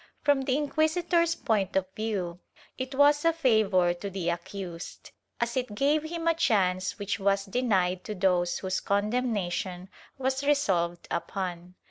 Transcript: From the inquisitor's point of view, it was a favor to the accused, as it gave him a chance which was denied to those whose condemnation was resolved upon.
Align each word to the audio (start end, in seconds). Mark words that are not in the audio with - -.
From 0.23 0.41
the 0.41 0.57
inquisitor's 0.57 1.35
point 1.35 1.75
of 1.75 1.85
view, 1.95 2.39
it 2.75 2.95
was 2.95 3.23
a 3.23 3.31
favor 3.31 3.93
to 3.93 4.09
the 4.09 4.29
accused, 4.31 5.11
as 5.39 5.55
it 5.55 5.75
gave 5.75 6.01
him 6.01 6.27
a 6.27 6.33
chance 6.33 6.97
which 6.97 7.19
was 7.19 7.45
denied 7.45 8.03
to 8.05 8.15
those 8.15 8.57
whose 8.57 8.79
condemnation 8.79 9.89
was 10.17 10.43
resolved 10.43 11.07
upon. 11.11 11.75